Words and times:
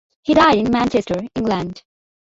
He 0.23 0.33
died 0.33 0.57
in 0.57 0.71
Manchester, 0.71 1.19
England. 1.35 1.83